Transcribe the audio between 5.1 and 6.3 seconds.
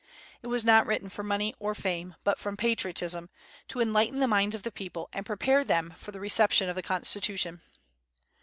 and prepare them for the